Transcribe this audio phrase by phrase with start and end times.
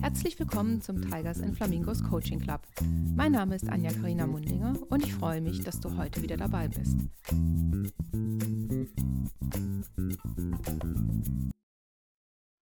[0.00, 2.60] Herzlich willkommen zum Tigers and Flamingos Coaching Club.
[3.14, 6.68] Mein Name ist Anja Karina Mundinger und ich freue mich, dass du heute wieder dabei
[6.68, 6.96] bist.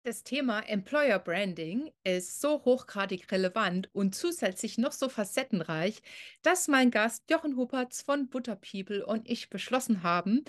[0.07, 6.03] Das Thema Employer Branding ist so hochgradig relevant und zusätzlich noch so facettenreich,
[6.43, 10.45] dass mein Gast Jochen Huppertz von Butter People und ich beschlossen haben,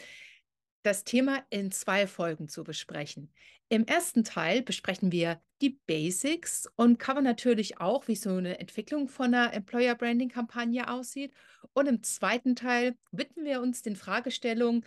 [0.86, 3.32] das Thema in zwei Folgen zu besprechen.
[3.70, 9.08] Im ersten Teil besprechen wir die Basics und covern natürlich auch, wie so eine Entwicklung
[9.08, 11.34] von einer Employer Branding Kampagne aussieht.
[11.74, 14.86] Und im zweiten Teil widmen wir uns den Fragestellungen,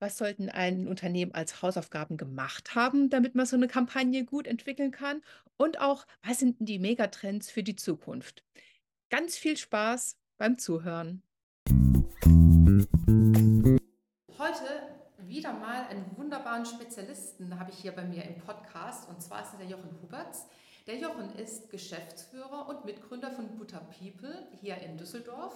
[0.00, 4.90] was sollten ein Unternehmen als Hausaufgaben gemacht haben, damit man so eine Kampagne gut entwickeln
[4.90, 5.22] kann?
[5.56, 8.44] Und auch, was sind die Megatrends für die Zukunft?
[9.08, 11.22] Ganz viel Spaß beim Zuhören.
[15.28, 19.52] Wieder mal einen wunderbaren Spezialisten habe ich hier bei mir im Podcast und zwar ist
[19.52, 20.46] es der Jochen Huberts.
[20.86, 25.54] Der Jochen ist Geschäftsführer und Mitgründer von Butter People hier in Düsseldorf.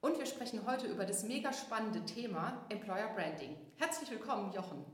[0.00, 3.58] Und wir sprechen heute über das mega spannende Thema Employer Branding.
[3.76, 4.86] Herzlich willkommen, Jochen.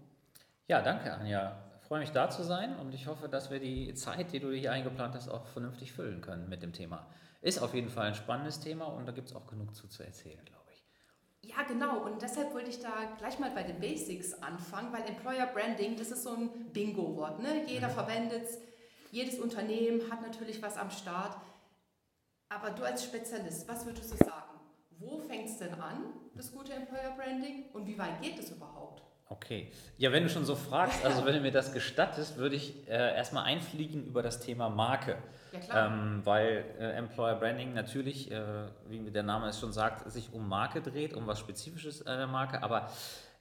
[0.67, 1.63] Ja, danke, Anja.
[1.81, 4.51] Ich freue mich da zu sein und ich hoffe, dass wir die Zeit, die du
[4.51, 7.07] hier eingeplant hast, auch vernünftig füllen können mit dem Thema.
[7.43, 10.03] Ist auf jeden Fall ein spannendes Thema und da gibt es auch genug zu, zu
[10.03, 10.66] erzählen, glaube ich.
[11.47, 12.05] Ja, genau.
[12.05, 16.11] Und deshalb wollte ich da gleich mal bei den Basics anfangen, weil Employer Branding, das
[16.11, 17.41] ist so ein Bingo-Wort.
[17.41, 17.65] Ne?
[17.67, 17.93] Jeder mhm.
[17.93, 18.59] verwendet es,
[19.13, 21.37] jedes Unternehmen hat natürlich was am Start.
[22.49, 24.47] Aber du als Spezialist, was würdest du sagen?
[24.99, 29.03] wo fängt es denn an, das gute Employer Branding und wie weit geht es überhaupt?
[29.29, 32.89] Okay, ja, wenn du schon so fragst, also wenn du mir das gestattest, würde ich
[32.89, 35.17] äh, erstmal einfliegen über das Thema Marke.
[35.53, 35.87] Ja, klar.
[35.93, 38.41] Ähm, weil äh, Employer Branding natürlich, äh,
[38.89, 42.63] wie der Name es schon sagt, sich um Marke dreht, um was Spezifisches der Marke,
[42.63, 42.89] aber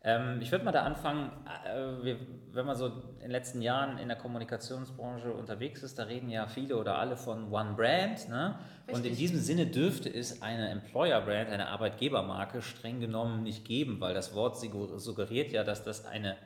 [0.05, 1.31] ähm, ich würde mal da anfangen,
[1.65, 2.19] äh, wir,
[2.51, 6.45] wenn man so in den letzten Jahren in der Kommunikationsbranche unterwegs ist, da reden ja
[6.45, 8.29] viele oder alle von One Brand.
[8.29, 8.59] Ne?
[8.85, 13.99] Und in diesem Sinne dürfte es eine Employer Brand, eine Arbeitgebermarke streng genommen nicht geben,
[13.99, 16.37] weil das Wort suggeriert ja, dass das eine,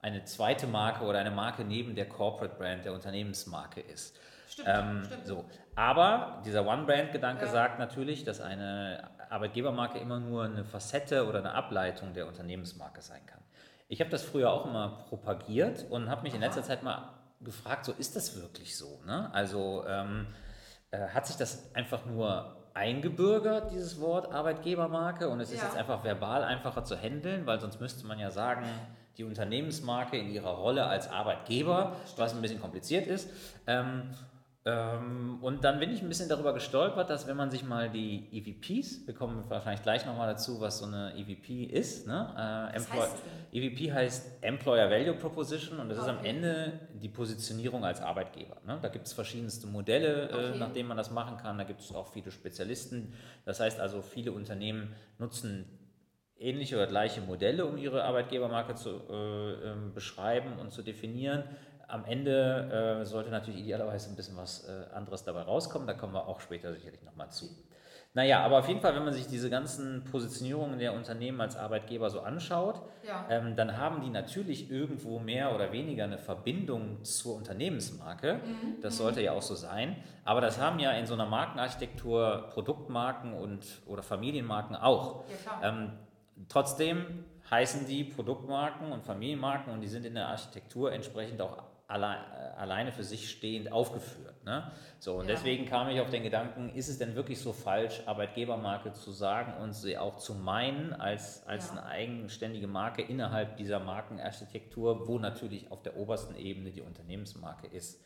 [0.00, 4.16] eine zweite Marke oder eine Marke neben der Corporate Brand, der Unternehmensmarke ist.
[4.48, 5.26] Stimmt, ähm, stimmt.
[5.26, 5.44] So.
[5.74, 7.50] Aber dieser One-Brand-Gedanke ja.
[7.50, 13.24] sagt natürlich, dass eine Arbeitgebermarke immer nur eine Facette oder eine Ableitung der Unternehmensmarke sein
[13.26, 13.40] kann.
[13.88, 16.36] Ich habe das früher auch immer propagiert und habe mich Aha.
[16.36, 17.10] in letzter Zeit mal
[17.40, 19.02] gefragt, so ist das wirklich so?
[19.04, 19.28] Ne?
[19.34, 20.26] Also ähm,
[20.90, 25.64] äh, hat sich das einfach nur eingebürgert, dieses Wort Arbeitgebermarke, und es ist ja.
[25.64, 28.64] jetzt einfach verbal einfacher zu handeln, weil sonst müsste man ja sagen,
[29.18, 33.28] die Unternehmensmarke in ihrer Rolle als Arbeitgeber, was ein bisschen kompliziert ist.
[33.66, 34.10] Ähm,
[34.64, 39.06] und dann bin ich ein bisschen darüber gestolpert, dass wenn man sich mal die EVPs,
[39.06, 42.06] wir kommen wahrscheinlich gleich nochmal dazu, was so eine EVP ist.
[42.06, 42.70] Ne?
[42.72, 43.16] Äh, Employ heißt
[43.52, 46.10] EVP heißt Employer Value Proposition und das okay.
[46.10, 48.56] ist am Ende die Positionierung als Arbeitgeber.
[48.64, 48.78] Ne?
[48.80, 50.52] Da gibt es verschiedenste Modelle, äh, okay.
[50.54, 51.58] äh, nach denen man das machen kann.
[51.58, 53.14] Da gibt es auch viele Spezialisten.
[53.44, 55.66] Das heißt also, viele Unternehmen nutzen
[56.38, 61.44] ähnliche oder gleiche Modelle, um ihre Arbeitgebermarke zu äh, ähm, beschreiben und zu definieren
[61.92, 65.86] am Ende äh, sollte natürlich idealerweise ein bisschen was äh, anderes dabei rauskommen.
[65.86, 67.50] Da kommen wir auch später sicherlich nochmal zu.
[68.14, 72.10] Naja, aber auf jeden Fall, wenn man sich diese ganzen Positionierungen der Unternehmen als Arbeitgeber
[72.10, 73.26] so anschaut, ja.
[73.30, 78.34] ähm, dann haben die natürlich irgendwo mehr oder weniger eine Verbindung zur Unternehmensmarke.
[78.34, 78.80] Mhm.
[78.82, 79.26] Das sollte mhm.
[79.26, 79.96] ja auch so sein.
[80.24, 85.24] Aber das haben ja in so einer Markenarchitektur Produktmarken und oder Familienmarken auch.
[85.46, 85.92] Ja, ähm,
[86.48, 92.06] trotzdem heißen die Produktmarken und Familienmarken und die sind in der Architektur entsprechend auch alle,
[92.06, 94.34] äh, alleine für sich stehend aufgeführt.
[94.44, 94.72] Ne?
[94.98, 95.34] So, und ja.
[95.34, 99.54] deswegen kam ich auf den Gedanken, ist es denn wirklich so falsch, Arbeitgebermarke zu sagen
[99.62, 101.72] und sie auch zu meinen als, als ja.
[101.72, 108.02] eine eigenständige Marke innerhalb dieser Markenarchitektur, wo natürlich auf der obersten Ebene die Unternehmensmarke ist.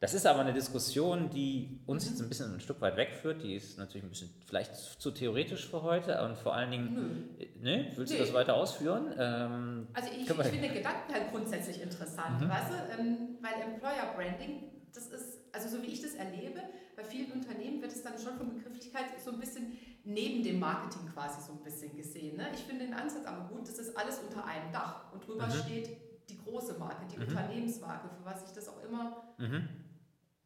[0.00, 3.42] Das ist aber eine Diskussion, die uns jetzt ein bisschen ein Stück weit wegführt.
[3.42, 7.46] Die ist natürlich ein bisschen vielleicht zu theoretisch für heute und vor allen Dingen, Nö.
[7.60, 9.14] ne, willst du das weiter ausführen?
[9.18, 12.48] Ähm, also ich, ich finde den Gedanken halt grundsätzlich interessant, mhm.
[12.48, 16.62] weißt du, ähm, weil Employer Branding, das ist, also so wie ich das erlebe,
[16.96, 21.12] bei vielen Unternehmen wird es dann schon von Begrifflichkeit so ein bisschen neben dem Marketing
[21.12, 22.38] quasi so ein bisschen gesehen.
[22.38, 22.46] Ne?
[22.54, 25.50] Ich finde den Ansatz aber gut, das ist alles unter einem Dach und drüber mhm.
[25.50, 25.90] steht
[26.30, 27.24] die große Marke, die mhm.
[27.24, 29.68] Unternehmensmarke, für was ich das auch immer mhm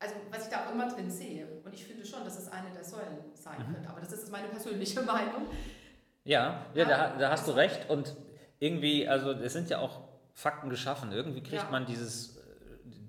[0.04, 1.46] also was ich da auch immer drin sehe.
[1.64, 3.74] Und ich finde schon, dass es eine der Säulen sein mhm.
[3.74, 3.88] könnte.
[3.88, 5.46] Aber das ist meine persönliche Meinung.
[6.24, 7.88] Ja, ja, da, da hast du recht.
[7.88, 8.14] Und
[8.58, 10.02] irgendwie, also es sind ja auch
[10.32, 11.12] Fakten geschaffen.
[11.12, 11.70] Irgendwie kriegt ja.
[11.70, 12.38] man dieses,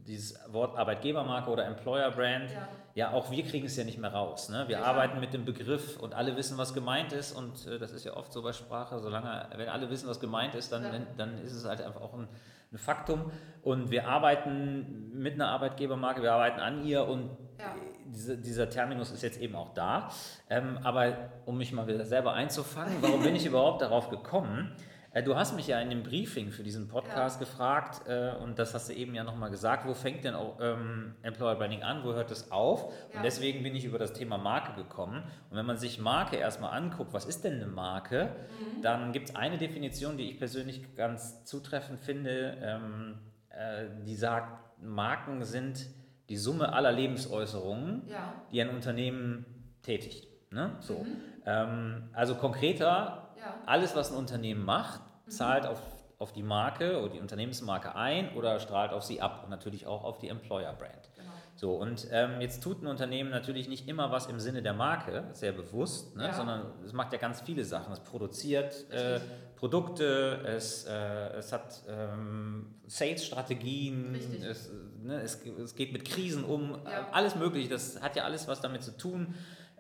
[0.06, 2.52] dieses Wort Arbeitgebermarke oder Employer Brand.
[2.52, 2.68] Ja.
[2.94, 4.50] ja auch wir kriegen es ja nicht mehr raus.
[4.50, 4.66] Ne?
[4.68, 4.84] Wir ja.
[4.84, 7.34] arbeiten mit dem Begriff und alle wissen, was gemeint ist.
[7.34, 10.56] Und äh, das ist ja oft so bei Sprache, solange, wenn alle wissen, was gemeint
[10.56, 12.28] ist, dann, dann ist es halt einfach auch ein
[12.76, 13.32] ein Faktum.
[13.64, 17.74] Und wir arbeiten mit einer Arbeitgebermarke, wir arbeiten an ihr und ja.
[18.06, 20.10] diese, dieser Terminus ist jetzt eben auch da.
[20.50, 24.76] Ähm, aber um mich mal wieder selber einzufangen, warum bin ich überhaupt darauf gekommen?
[25.16, 27.48] Äh, du hast mich ja in dem Briefing für diesen Podcast ja.
[27.48, 31.16] gefragt äh, und das hast du eben ja nochmal gesagt, wo fängt denn auch, ähm,
[31.24, 32.92] Employer Branding an, wo hört es auf?
[33.12, 33.18] Ja.
[33.18, 35.24] Und deswegen bin ich über das Thema Marke gekommen.
[35.50, 38.82] Und wenn man sich Marke erstmal anguckt, was ist denn eine Marke, mhm.
[38.82, 43.18] dann gibt es eine Definition, die ich persönlich ganz zutreffend finde, ähm,
[43.50, 45.88] äh, die sagt, Marken sind
[46.28, 48.34] die Summe aller Lebensäußerungen, ja.
[48.52, 49.46] die ein Unternehmen
[49.82, 50.28] tätigt.
[50.52, 50.76] Ne?
[50.82, 51.04] So.
[51.04, 51.22] Mhm.
[51.46, 53.22] Ähm, also konkreter
[53.66, 55.82] alles, was ein Unternehmen macht, zahlt auf,
[56.18, 60.04] auf die Marke oder die Unternehmensmarke ein oder strahlt auf sie ab und natürlich auch
[60.04, 61.10] auf die Employer Brand.
[61.16, 61.32] Genau.
[61.56, 65.24] So, und ähm, jetzt tut ein Unternehmen natürlich nicht immer was im Sinne der Marke,
[65.32, 66.34] sehr bewusst, ne, ja.
[66.34, 67.94] sondern es macht ja ganz viele Sachen.
[67.94, 69.22] Es produziert äh,
[69.56, 70.94] Produkte, es, äh,
[71.38, 74.70] es hat ähm, Sales-Strategien, es,
[75.02, 77.08] ne, es, es, geht mit Krisen um, ja.
[77.12, 77.70] alles Mögliche.
[77.70, 79.34] Das hat ja alles was damit zu tun.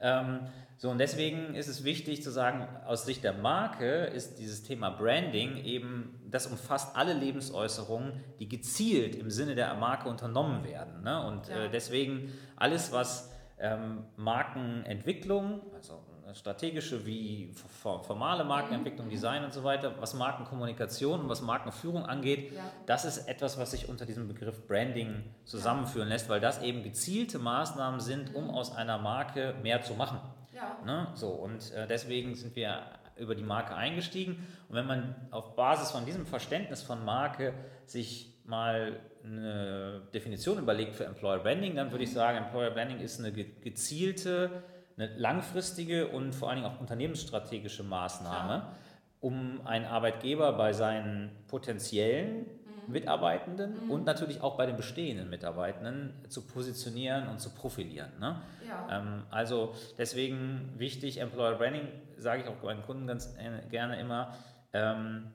[0.05, 0.41] Ähm,
[0.77, 4.89] so, und deswegen ist es wichtig zu sagen, aus Sicht der Marke ist dieses Thema
[4.91, 11.01] Branding eben, das umfasst alle Lebensäußerungen, die gezielt im Sinne der Marke unternommen werden.
[11.01, 11.25] Ne?
[11.25, 11.65] Und ja.
[11.65, 19.11] äh, deswegen alles, was ähm, Markenentwicklung, also strategische wie formale Markenentwicklung, mhm.
[19.11, 22.61] Design und so weiter, was Markenkommunikation und was Markenführung angeht, ja.
[22.85, 27.39] das ist etwas, was sich unter diesem Begriff Branding zusammenführen lässt, weil das eben gezielte
[27.39, 28.49] Maßnahmen sind, um mhm.
[28.51, 30.19] aus einer Marke mehr zu machen.
[30.53, 30.77] Ja.
[30.85, 31.07] Ne?
[31.15, 32.81] So, und äh, deswegen sind wir
[33.17, 34.45] über die Marke eingestiegen.
[34.69, 37.53] Und wenn man auf Basis von diesem Verständnis von Marke
[37.85, 42.15] sich mal eine Definition überlegt für Employer Branding, dann würde ich mhm.
[42.15, 44.63] sagen, Employer Branding ist eine gezielte,
[44.97, 48.71] eine langfristige und vor allen Dingen auch unternehmensstrategische Maßnahme, ja.
[49.19, 52.45] um einen Arbeitgeber bei seinen potenziellen
[52.87, 53.91] Mitarbeitenden mhm.
[53.91, 58.11] und natürlich auch bei den bestehenden Mitarbeitenden zu positionieren und zu profilieren.
[58.19, 58.41] Ne?
[58.67, 58.99] Ja.
[58.99, 61.87] Ähm, also deswegen wichtig, Employer Branding,
[62.17, 64.33] sage ich auch meinen Kunden ganz äh, gerne immer,
[64.73, 65.31] ähm,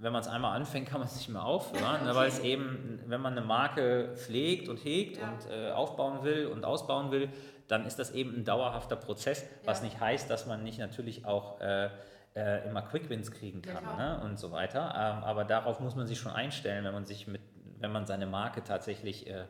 [0.00, 2.14] wenn man es einmal anfängt, kann man es nicht mehr aufhören, okay.
[2.14, 5.32] weil es eben, wenn man eine Marke pflegt und hegt ja.
[5.32, 7.28] und äh, aufbauen will und ausbauen will,
[7.68, 9.84] dann ist das eben ein dauerhafter Prozess, was ja.
[9.84, 11.90] nicht heißt, dass man nicht natürlich auch äh,
[12.34, 14.24] äh, immer Quick-Wins kriegen kann ja, ne?
[14.24, 14.92] und so weiter.
[14.96, 17.42] Ähm, aber darauf muss man sich schon einstellen, wenn man sich mit,
[17.78, 19.44] wenn man seine Marke tatsächlich äh,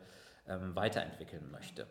[0.48, 1.86] ähm, weiterentwickeln möchte.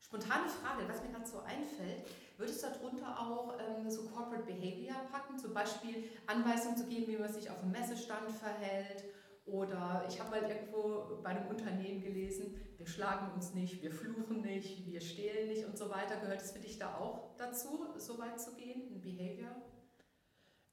[0.00, 2.06] Spontane Frage, was mir gerade so einfällt,
[2.36, 7.16] würdest du darunter auch ähm, so Corporate Behavior packen, zum Beispiel Anweisungen zu geben, wie
[7.16, 9.04] man sich auf dem Messestand verhält?
[9.46, 14.40] Oder ich habe mal irgendwo bei einem Unternehmen gelesen, wir schlagen uns nicht, wir fluchen
[14.40, 16.16] nicht, wir stehlen nicht und so weiter.
[16.20, 19.50] Gehört es für dich da auch dazu, so weit zu gehen, ein Behavior?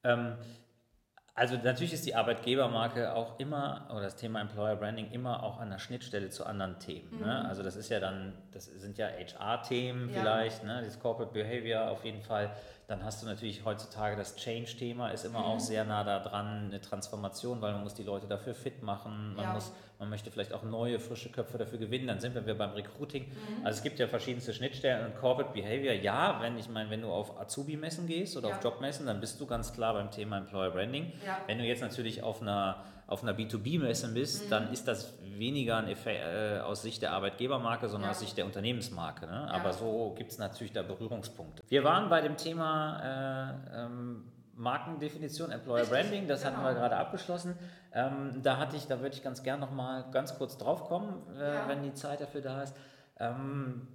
[0.04, 0.38] Ähm,
[1.34, 5.70] also natürlich ist die Arbeitgebermarke auch immer, oder das Thema Employer Branding immer auch an
[5.70, 7.10] der Schnittstelle zu anderen Themen.
[7.12, 7.18] Ne?
[7.18, 7.26] Mhm.
[7.26, 7.46] Ne?
[7.48, 10.20] Also das ist ja dann, das sind ja HR-Themen ja.
[10.20, 10.82] vielleicht, ne?
[10.84, 12.52] das Corporate Behavior auf jeden Fall.
[12.92, 15.46] Dann hast du natürlich heutzutage das Change-Thema, ist immer mhm.
[15.46, 19.34] auch sehr nah da dran, eine Transformation, weil man muss die Leute dafür fit machen,
[19.34, 19.54] man, ja.
[19.54, 22.72] muss, man möchte vielleicht auch neue, frische Köpfe dafür gewinnen, dann sind wir wieder beim
[22.72, 23.30] Recruiting.
[23.30, 23.66] Mhm.
[23.66, 27.08] Also es gibt ja verschiedenste Schnittstellen und Corporate Behavior, ja, wenn ich meine, wenn du
[27.08, 28.58] auf Azubi-Messen gehst oder ja.
[28.58, 31.14] auf Jobmessen, dann bist du ganz klar beim Thema Employer Branding.
[31.26, 31.38] Ja.
[31.48, 34.50] Wenn du jetzt natürlich auf einer auf einer B2B-Messe bist, mhm.
[34.50, 38.12] dann ist das weniger ein Effekt äh, aus Sicht der Arbeitgebermarke, sondern ja.
[38.12, 39.26] aus Sicht der Unternehmensmarke.
[39.26, 39.52] Ne?
[39.52, 39.74] Aber ja.
[39.74, 41.64] so gibt es natürlich da Berührungspunkte.
[41.68, 44.24] Wir waren bei dem Thema äh, ähm,
[44.56, 46.58] Markendefinition, Employer Richtig, Branding, das genau.
[46.58, 47.58] hatten wir gerade abgeschlossen.
[47.94, 51.22] Ähm, da hatte ich, da würde ich ganz gern noch mal ganz kurz drauf kommen,
[51.38, 51.68] äh, ja.
[51.68, 52.76] wenn die Zeit dafür da ist.
[53.20, 53.88] Ähm,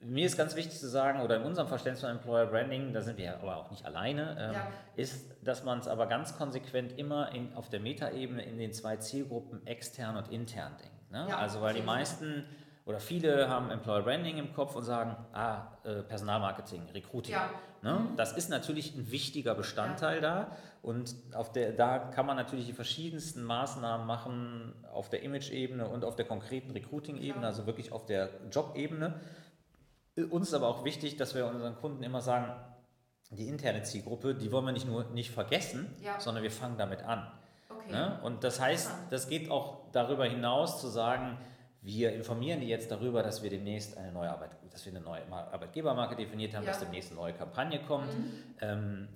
[0.00, 3.18] mir ist ganz wichtig zu sagen, oder in unserem Verständnis von Employer Branding, da sind
[3.18, 4.68] wir aber auch nicht alleine, ähm, ja.
[4.96, 8.96] ist, dass man es aber ganz konsequent immer in, auf der Metaebene in den zwei
[8.96, 11.10] Zielgruppen extern und intern denkt.
[11.10, 11.26] Ne?
[11.28, 12.44] Ja, also weil die meisten
[12.88, 17.34] oder viele haben Employer Branding im Kopf und sagen, ah, äh, Personalmarketing, Recruiting.
[17.34, 17.50] Ja.
[17.82, 17.92] Ne?
[17.92, 18.16] Mhm.
[18.16, 22.72] Das ist natürlich ein wichtiger Bestandteil da und auf der, da kann man natürlich die
[22.72, 28.30] verschiedensten Maßnahmen machen auf der Image-Ebene und auf der konkreten Recruiting-Ebene, also wirklich auf der
[28.50, 29.20] Job-Ebene.
[30.30, 32.52] Uns ist aber auch wichtig, dass wir unseren Kunden immer sagen,
[33.30, 36.18] die interne Zielgruppe, die wollen wir nicht nur nicht vergessen, ja.
[36.18, 37.30] sondern wir fangen damit an.
[37.68, 37.92] Okay.
[37.92, 38.18] Ne?
[38.22, 41.38] Und das heißt, das geht auch darüber hinaus zu sagen,
[41.82, 45.22] wir informieren die jetzt darüber, dass wir demnächst eine neue Arbeit, dass wir eine neue
[45.30, 46.70] Arbeitgebermarke definiert haben, ja.
[46.70, 48.12] dass demnächst eine neue Kampagne kommt.
[48.12, 48.32] Mhm.
[48.60, 49.08] Ähm,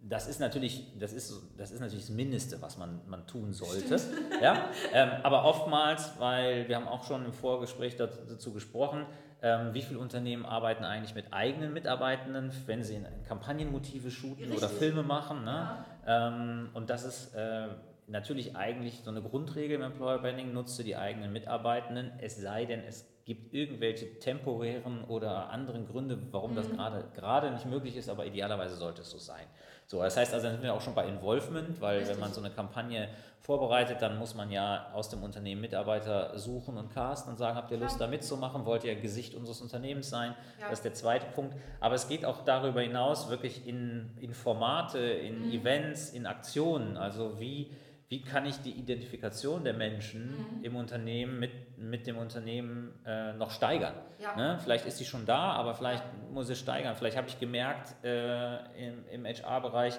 [0.00, 4.00] das ist natürlich das, ist, das ist natürlich das Mindeste, was man, man tun sollte.
[4.40, 4.70] Ja?
[4.92, 9.06] Ähm, aber oftmals, weil wir haben auch schon im Vorgespräch dazu gesprochen,
[9.42, 14.58] ähm, wie viele Unternehmen arbeiten eigentlich mit eigenen Mitarbeitenden, wenn sie Kampagnenmotive shooten Richtig.
[14.58, 15.44] oder Filme machen.
[15.44, 15.84] Ne?
[16.06, 16.28] Ja.
[16.28, 17.68] Ähm, und das ist äh,
[18.06, 22.82] natürlich eigentlich so eine Grundregel im Employer Branding, nutze die eigenen Mitarbeitenden, es sei denn,
[22.84, 26.56] es gibt irgendwelche temporären oder anderen Gründe, warum mhm.
[26.56, 29.46] das gerade gerade nicht möglich ist, aber idealerweise sollte es so sein.
[29.86, 32.14] So, das heißt also, dann sind wir auch schon bei Involvement, weil Richtig.
[32.14, 33.08] wenn man so eine Kampagne
[33.40, 37.70] vorbereitet, dann muss man ja aus dem Unternehmen Mitarbeiter suchen und casten und sagen, habt
[37.70, 40.34] ihr Lust da mitzumachen, wollt ihr Gesicht unseres Unternehmens sein?
[40.60, 40.68] Ja.
[40.68, 41.54] Das ist der zweite Punkt.
[41.78, 45.52] Aber es geht auch darüber hinaus wirklich in, in Formate, in mhm.
[45.52, 46.96] Events, in Aktionen.
[46.96, 47.70] Also wie
[48.08, 50.64] wie kann ich die Identifikation der Menschen mhm.
[50.64, 53.94] im Unternehmen mit, mit dem Unternehmen äh, noch steigern.
[54.20, 54.36] Ja.
[54.36, 54.58] Ne?
[54.62, 56.94] Vielleicht ist sie schon da, aber vielleicht muss sie steigern.
[56.94, 59.98] Vielleicht habe ich gemerkt äh, im, im HR-Bereich,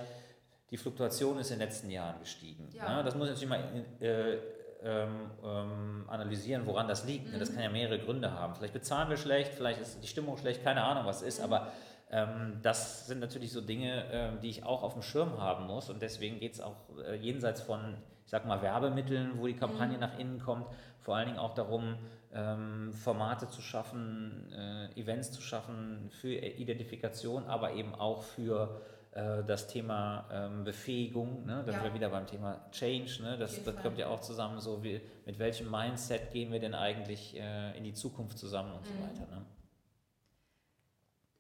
[0.72, 2.70] die Fluktuation ist in den letzten Jahren gestiegen.
[2.74, 2.98] Ja.
[2.98, 3.04] Ne?
[3.04, 4.38] Das muss ich natürlich mal äh,
[4.84, 7.34] ähm, ähm, analysieren, woran das liegt.
[7.34, 7.40] Mhm.
[7.40, 8.56] Das kann ja mehrere Gründe haben.
[8.56, 11.46] Vielleicht bezahlen wir schlecht, vielleicht ist die Stimmung schlecht, keine Ahnung, was ist, mhm.
[11.46, 11.72] aber
[12.10, 15.90] ähm, das sind natürlich so Dinge, äh, die ich auch auf dem Schirm haben muss
[15.90, 19.96] und deswegen geht es auch äh, jenseits von, ich sag mal, Werbemitteln, wo die Kampagne
[19.96, 20.02] mhm.
[20.02, 20.68] nach innen kommt,
[21.00, 21.98] vor allen Dingen auch darum,
[22.34, 29.44] ähm, Formate zu schaffen, äh, Events zu schaffen für Identifikation, aber eben auch für äh,
[29.44, 31.64] das Thema ähm, Befähigung, ne?
[31.66, 31.80] da ja.
[31.80, 33.38] sind wir wieder beim Thema Change, ne?
[33.38, 37.38] das, das kommt ja auch zusammen, so wie, mit welchem Mindset gehen wir denn eigentlich
[37.38, 38.86] äh, in die Zukunft zusammen und mhm.
[38.86, 39.32] so weiter.
[39.36, 39.46] Ne?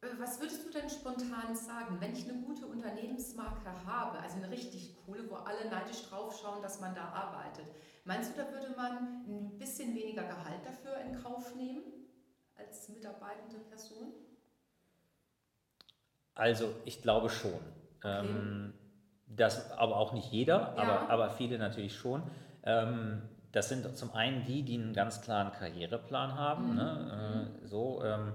[0.02, 4.52] Äh, was würdest du denn spontan sagen, wenn ich eine gute Unternehmensmarke habe, also eine
[4.52, 7.66] richtig coole, wo alle neidisch drauf schauen, dass man da arbeitet,
[8.06, 11.84] meinst du, da würde man ein bisschen weniger Gehalt dafür in Kauf nehmen
[12.56, 14.14] als mitarbeitende Person?
[16.36, 17.60] Also ich glaube schon.
[17.98, 18.28] Okay.
[18.28, 18.74] Ähm,
[19.26, 20.76] das aber auch nicht jeder, ja.
[20.76, 22.24] aber, aber viele natürlich schon.
[22.64, 26.70] Ähm, das sind zum einen die, die einen ganz klaren Karriereplan haben.
[26.72, 26.76] Mhm.
[26.76, 27.50] Ne?
[27.64, 28.34] Äh, so, ähm,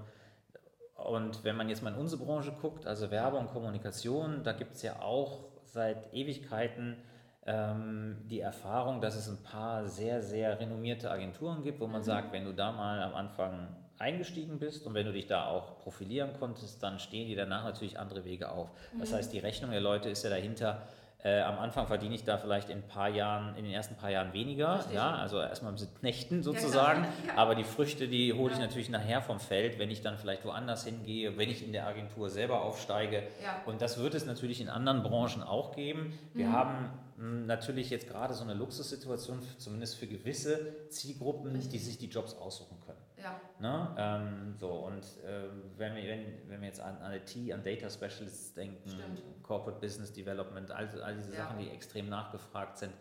[1.05, 4.75] und wenn man jetzt mal in unsere Branche guckt, also Werbung und Kommunikation, da gibt
[4.75, 6.97] es ja auch seit Ewigkeiten
[7.45, 12.05] ähm, die Erfahrung, dass es ein paar sehr, sehr renommierte Agenturen gibt, wo man mhm.
[12.05, 15.79] sagt, wenn du da mal am Anfang eingestiegen bist und wenn du dich da auch
[15.79, 18.69] profilieren konntest, dann stehen dir danach natürlich andere Wege auf.
[18.93, 18.99] Mhm.
[18.99, 20.83] Das heißt, die Rechnung der Leute ist ja dahinter,
[21.23, 24.33] äh, am Anfang verdiene ich da vielleicht in paar Jahren, in den ersten paar Jahren
[24.33, 24.95] weniger, Richtig.
[24.95, 28.65] ja, also erstmal bisschen Knechten sozusagen, ja, aber die Früchte, die hole ich ja.
[28.65, 32.29] natürlich nachher vom Feld, wenn ich dann vielleicht woanders hingehe, wenn ich in der Agentur
[32.29, 33.23] selber aufsteige.
[33.41, 33.61] Ja.
[33.65, 36.19] Und das wird es natürlich in anderen Branchen auch geben.
[36.33, 36.53] Wir mhm.
[36.53, 41.71] haben natürlich jetzt gerade so eine Luxussituation, zumindest für gewisse Zielgruppen, Richtig.
[41.71, 42.99] die sich die Jobs aussuchen können.
[43.17, 43.39] Ja.
[43.59, 43.95] Ne?
[43.97, 47.89] Ähm, so, und äh, wenn, wir, wenn, wenn wir jetzt an, an IT, an Data
[47.89, 49.43] Specialists denken, Stimmt.
[49.43, 51.37] Corporate Business Development, all, all diese ja.
[51.37, 52.93] Sachen, die extrem nachgefragt sind,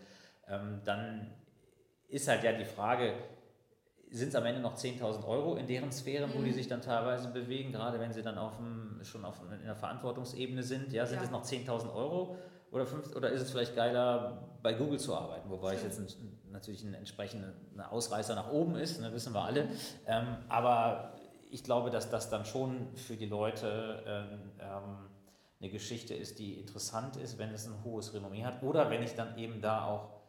[0.49, 1.31] ähm, dann
[2.09, 3.15] ist halt ja die Frage,
[4.11, 6.35] sind es am Ende noch 10.000 Euro in deren Sphären, mhm.
[6.35, 6.55] wo die mhm.
[6.55, 10.63] sich dann teilweise bewegen, gerade wenn sie dann auf dem, schon auf, in der Verantwortungsebene
[10.63, 10.93] sind.
[10.93, 11.25] Ja, sind ja.
[11.25, 12.37] es noch 10.000 Euro
[12.73, 15.49] oder, fünf, oder ist es vielleicht geiler, bei Google zu arbeiten?
[15.51, 16.07] Wobei es jetzt ein,
[16.51, 19.69] natürlich ein entsprechender Ausreißer nach oben ist, ne, wissen wir alle.
[20.07, 21.13] Ähm, aber
[21.51, 25.11] ich glaube, dass das dann schon für die Leute ähm, ähm,
[25.61, 29.15] eine Geschichte ist, die interessant ist, wenn es ein hohes Renommee hat oder wenn ich
[29.15, 30.23] dann eben da auch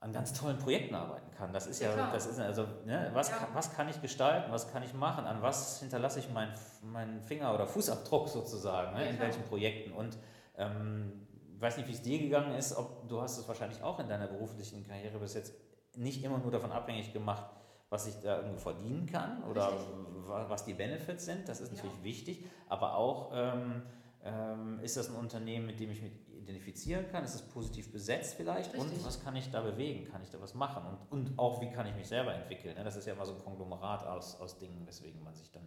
[0.00, 1.52] an ganz tollen Projekten arbeiten kann.
[1.52, 3.36] Das ist ja, ja das ist also, ne, was, ja.
[3.36, 6.52] kann, was kann ich gestalten, was kann ich machen, an was hinterlasse ich meinen
[6.82, 9.92] mein Finger- oder Fußabdruck sozusagen, ne, ja, in welchen Projekten.
[9.92, 10.18] Und
[10.56, 11.27] ähm,
[11.60, 14.26] weiß nicht, wie es dir gegangen ist, ob du hast es wahrscheinlich auch in deiner
[14.26, 15.54] beruflichen Karriere bis jetzt
[15.96, 17.50] nicht immer nur davon abhängig gemacht,
[17.90, 19.88] was ich da irgendwie verdienen kann oder Richtig.
[20.26, 21.48] was die Benefits sind.
[21.48, 22.04] Das ist natürlich ja.
[22.04, 23.82] wichtig, aber auch ähm,
[24.22, 27.24] ähm, ist das ein Unternehmen, mit dem ich mich identifizieren kann?
[27.24, 28.74] Ist es positiv besetzt vielleicht?
[28.74, 28.92] Richtig.
[28.92, 30.04] Und was kann ich da bewegen?
[30.10, 30.84] Kann ich da was machen?
[30.86, 32.76] Und, und auch, wie kann ich mich selber entwickeln?
[32.84, 35.66] Das ist ja immer so ein Konglomerat aus, aus Dingen, weswegen man sich dann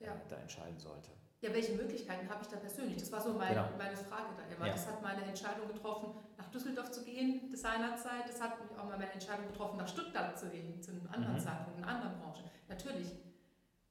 [0.00, 0.12] ja.
[0.12, 1.10] äh, da entscheiden sollte
[1.42, 2.96] ja, welche Möglichkeiten habe ich da persönlich?
[2.98, 3.68] Das war so mein, genau.
[3.76, 4.66] meine Frage da immer.
[4.66, 4.72] Ja.
[4.72, 8.28] Das hat meine Entscheidung getroffen, nach Düsseldorf zu gehen, das seinerzeit.
[8.28, 11.34] Das hat mich auch mal meine Entscheidung getroffen, nach Stuttgart zu gehen, zu einem anderen
[11.34, 11.40] mhm.
[11.40, 12.44] Zeitpunkt, in einer anderen Branche.
[12.68, 13.08] Natürlich.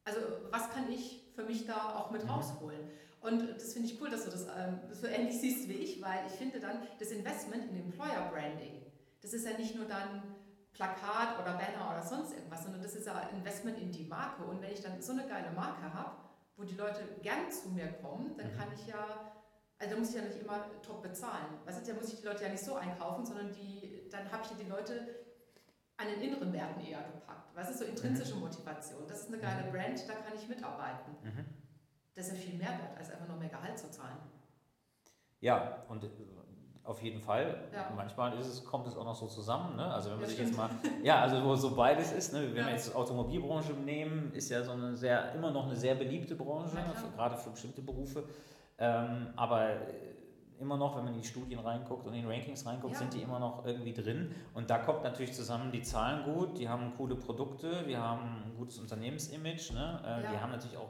[0.06, 2.30] Also, was kann ich für mich da auch mit mhm.
[2.30, 2.80] rausholen?
[3.20, 6.26] Und das finde ich cool, dass du das ähm, so ähnlich siehst wie ich, weil
[6.28, 8.82] ich finde dann, das Investment in Employer Branding,
[9.22, 10.24] das ist ja nicht nur dann
[10.72, 14.44] Plakat oder Banner oder sonst irgendwas, sondern das ist ja Investment in die Marke.
[14.44, 16.21] Und wenn ich dann so eine geile Marke habe,
[16.62, 18.58] wo die Leute gern zu mir kommen, dann mhm.
[18.58, 19.34] kann ich ja,
[19.80, 21.58] also da muss ich ja nicht immer top bezahlen.
[21.66, 24.44] Weißt du, da muss ich die Leute ja nicht so einkaufen, sondern die, dann habe
[24.44, 25.22] ich ja die Leute
[25.98, 27.56] an den inneren Werten eher gepackt.
[27.56, 28.42] Was ist so intrinsische mhm.
[28.42, 29.08] Motivation?
[29.08, 29.72] Das ist eine geile mhm.
[29.72, 31.16] Brand, da kann ich mitarbeiten.
[31.24, 31.46] Mhm.
[32.14, 34.18] Das ist ja viel mehr wert, als einfach nur mehr Gehalt zu zahlen.
[35.40, 36.04] Ja, und
[36.92, 37.56] auf jeden Fall.
[37.74, 37.92] Ja.
[37.96, 39.76] Manchmal ist es, kommt es auch noch so zusammen.
[39.78, 39.86] Ne?
[39.86, 40.50] Also wenn man ja, sich stimmt.
[40.50, 40.70] jetzt mal,
[41.04, 42.34] ja, also wo so beides ist.
[42.34, 42.50] Ne?
[42.50, 42.66] Wenn ja.
[42.66, 46.78] wir jetzt Automobilbranche nehmen, ist ja so eine sehr, immer noch eine sehr beliebte Branche,
[46.96, 48.26] für, gerade für bestimmte Berufe.
[48.78, 49.70] Ähm, aber
[50.62, 53.00] immer noch, wenn man in die Studien reinguckt und in die Rankings reinguckt, ja.
[53.00, 54.34] sind die immer noch irgendwie drin.
[54.54, 58.56] Und da kommt natürlich zusammen, die zahlen gut, die haben coole Produkte, wir haben ein
[58.58, 60.02] gutes Unternehmensimage, ne?
[60.04, 60.32] Äh, ja.
[60.32, 60.90] die haben natürlich auch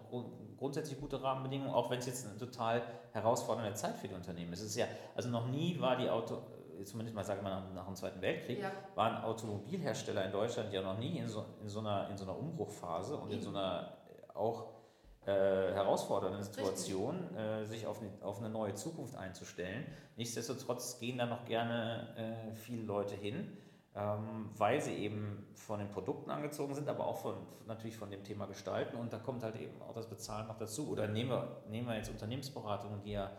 [0.58, 4.60] grundsätzlich gute Rahmenbedingungen, auch wenn es jetzt eine total herausfordernde Zeit für die Unternehmen ist.
[4.60, 4.86] Es ist ja,
[5.16, 6.38] also noch nie war die Auto,
[6.84, 8.72] zumindest mal sage mal nach, nach, dem Zweiten Weltkrieg, ja.
[8.96, 12.38] waren Automobilhersteller in Deutschland ja noch nie in so, in so, einer, in so einer
[12.38, 13.92] Umbruchphase und in so einer
[14.34, 14.81] auch
[15.26, 19.86] äh, herausfordernde Situation, äh, sich auf eine, auf eine neue Zukunft einzustellen.
[20.16, 23.56] Nichtsdestotrotz gehen da noch gerne äh, viele Leute hin,
[23.96, 27.36] ähm, weil sie eben von den Produkten angezogen sind, aber auch von,
[27.68, 28.98] natürlich von dem Thema Gestalten.
[28.98, 30.90] Und da kommt halt eben auch das Bezahlen noch dazu.
[30.90, 33.30] Oder nehmen wir, nehmen wir jetzt Unternehmensberatungen, die ja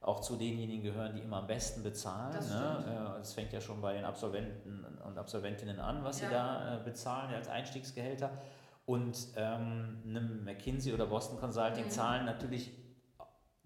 [0.00, 2.32] auch zu denjenigen gehören, die immer am besten bezahlen.
[2.32, 3.12] Das, ne?
[3.16, 6.28] Äh, das fängt ja schon bei den Absolventen und Absolventinnen an, was ja.
[6.28, 8.30] sie da äh, bezahlen als Einstiegsgehälter.
[8.86, 11.90] Und ähm, eine McKinsey oder Boston Consulting mhm.
[11.90, 12.72] zahlen natürlich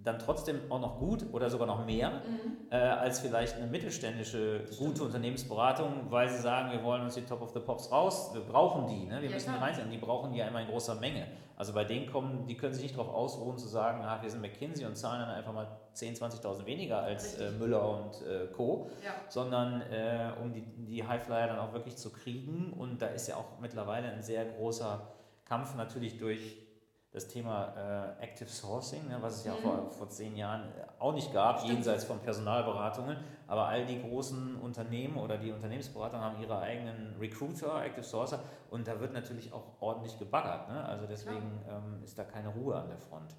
[0.03, 2.71] dann trotzdem auch noch gut oder sogar noch mehr mhm.
[2.71, 7.43] äh, als vielleicht eine mittelständische gute Unternehmensberatung, weil sie sagen, wir wollen uns die Top
[7.43, 9.21] of the Pops raus, wir brauchen die, ne?
[9.21, 11.27] wir ja, müssen die reinziehen und die brauchen die ja immer in großer Menge.
[11.57, 14.41] Also bei denen kommen, die können sich nicht darauf ausruhen zu sagen, ah, wir sind
[14.41, 18.89] McKinsey und zahlen dann einfach mal 10.000, 20.000 weniger als äh, Müller und äh, Co.,
[19.05, 19.13] ja.
[19.29, 23.37] sondern äh, um die, die Highflyer dann auch wirklich zu kriegen und da ist ja
[23.37, 25.13] auch mittlerweile ein sehr großer
[25.45, 26.70] Kampf natürlich durch
[27.13, 29.63] das Thema äh, Active Sourcing, ne, was es ja mhm.
[29.63, 31.75] vor, vor zehn Jahren auch nicht gab, Stimmt.
[31.75, 33.17] jenseits von Personalberatungen.
[33.49, 38.41] Aber all die großen Unternehmen oder die Unternehmensberater haben ihre eigenen Recruiter, Active Sourcer
[38.71, 40.69] und da wird natürlich auch ordentlich gebaggert.
[40.69, 40.85] Ne?
[40.85, 43.35] Also deswegen ähm, ist da keine Ruhe an der Front.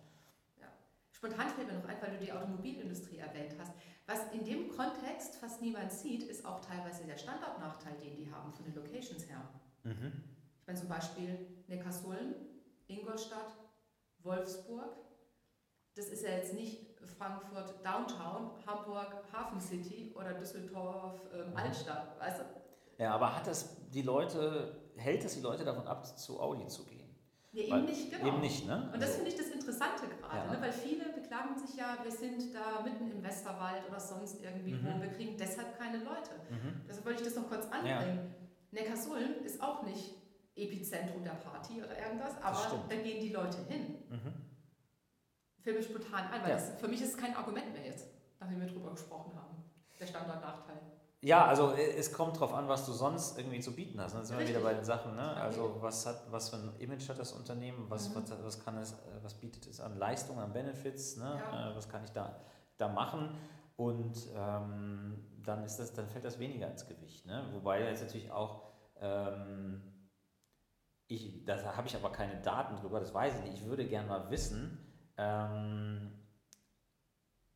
[0.60, 0.68] Ja.
[1.12, 3.72] Spontan fällt mir noch ein, weil du die Automobilindustrie erwähnt hast.
[4.06, 8.52] Was in dem Kontext fast niemand sieht, ist auch teilweise der Standortnachteil, den die haben
[8.52, 9.42] von den Locations her.
[9.84, 10.12] Mhm.
[10.60, 12.36] Ich meine zum Beispiel Neckarsulm,
[12.92, 13.56] Ingolstadt,
[14.20, 14.98] Wolfsburg.
[15.96, 22.42] Das ist ja jetzt nicht Frankfurt Downtown, Hamburg Hafen City oder Düsseldorf ähm, Altstadt, weißt
[22.42, 23.04] du?
[23.04, 26.86] Ja, aber hat das die Leute, hält das die Leute davon ab, zu Audi zu
[26.86, 27.02] gehen?
[27.52, 28.28] Nee, eben nicht, genau.
[28.28, 28.90] Eben nicht, ne?
[28.94, 30.52] Und das also, finde ich das Interessante gerade, ja.
[30.54, 30.62] ne?
[30.62, 34.86] weil viele beklagen sich ja, wir sind da mitten im Westerwald oder sonst irgendwie mhm.
[34.86, 36.32] wo, wir kriegen deshalb keine Leute.
[36.50, 36.82] Mhm.
[36.88, 38.34] Deshalb wollte ich das noch kurz anbringen.
[38.72, 38.80] Ja.
[38.80, 40.21] Neckarsulm ist auch nicht
[40.56, 44.04] Epizentrum der Party oder irgendwas, aber da gehen die Leute hin.
[44.10, 44.34] Mhm.
[45.62, 46.56] Fällt mir spontan ein, weil ja.
[46.56, 48.08] das, für mich ist es kein Argument mehr jetzt,
[48.40, 49.64] nachdem wir drüber gesprochen haben.
[50.00, 50.80] Der Standortnachteil.
[51.24, 54.16] Ja, also äh, es kommt darauf an, was du sonst irgendwie zu bieten hast.
[54.16, 55.16] Dann sind wir wieder bei den Sachen.
[55.16, 55.22] Ne?
[55.22, 57.86] Also was hat, was für ein Image hat das Unternehmen?
[57.90, 58.16] Was, mhm.
[58.16, 61.18] was, was, kann es, äh, was bietet es an Leistungen, an Benefits?
[61.18, 61.40] Ne?
[61.40, 61.72] Ja.
[61.72, 62.40] Äh, was kann ich da,
[62.78, 63.38] da machen?
[63.76, 67.26] Und ähm, dann ist das, dann fällt das weniger ins Gewicht.
[67.28, 67.48] Ne?
[67.54, 68.64] Wobei jetzt natürlich auch
[69.00, 69.82] ähm,
[71.12, 73.62] ich, da habe ich aber keine Daten drüber, das weiß ich nicht.
[73.62, 74.78] Ich würde gerne mal wissen,
[75.18, 76.12] ähm,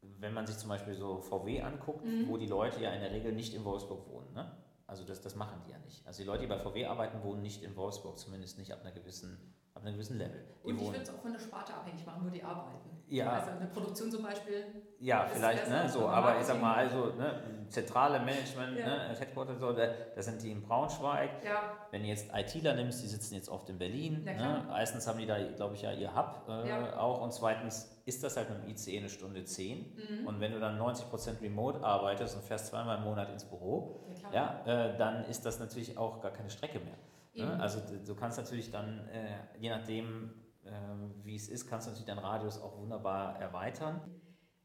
[0.02, 2.28] wenn man sich zum Beispiel so VW anguckt, mhm.
[2.28, 4.34] wo die Leute ja in der Regel nicht in Wolfsburg wohnen.
[4.34, 4.52] Ne?
[4.88, 6.06] Also das, das machen die ja nicht.
[6.06, 8.92] Also die Leute, die bei VW arbeiten, wohnen nicht in Wolfsburg, zumindest nicht ab einer
[8.92, 10.44] gewissen, ab einem gewissen Level.
[10.64, 12.96] Die Und ich würde es auch von der Sparte abhängig machen, wo die arbeiten.
[13.08, 13.34] Ja.
[13.34, 14.66] Also eine Produktion zum Beispiel.
[15.00, 18.86] Ja, vielleicht, ne, so, aber ich sag mal, also, ne, zentrale Management, ja.
[18.86, 21.44] ne, Headquarter, so, da sind die in Braunschweig.
[21.44, 21.74] Ja.
[21.92, 24.24] Wenn du jetzt ITler nimmst, die sitzen jetzt oft in Berlin.
[24.24, 24.68] Ne?
[24.76, 26.98] Erstens haben die da, glaube ich, ja ihr Hub äh, ja.
[26.98, 29.94] auch und zweitens ist das halt mit dem ICE eine Stunde zehn.
[29.96, 30.28] Mhm.
[30.28, 34.00] Und wenn du dann 90% remote arbeitest und fährst zweimal im Monat ins Büro,
[34.32, 36.96] ja, äh, dann ist das natürlich auch gar keine Strecke mehr.
[37.36, 37.60] Ne?
[37.60, 40.34] Also du kannst natürlich dann, äh, je nachdem,
[40.66, 44.02] ähm, wie es ist, kannst du natürlich deinen Radius auch wunderbar erweitern.